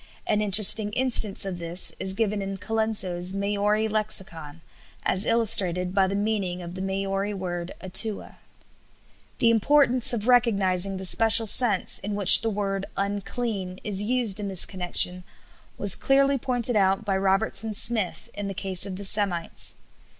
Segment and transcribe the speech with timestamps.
[0.25, 4.61] An interesting instance of this is given in Colenso's Maori Lexicon
[5.03, 8.39] as illustrated by the meaning of the Maori word atua.
[9.37, 14.47] The importance of recognizing the special sense in which the word "unclean" is used in
[14.47, 15.23] this connection
[15.77, 19.75] was clearly pointed out by Robertson Smith in the case of the Semites.